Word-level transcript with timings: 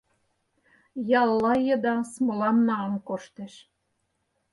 Ялла 1.21 1.53
еда 1.73 1.95
смолам 2.11 2.57
налын 2.69 2.95
коштеш. 3.07 3.53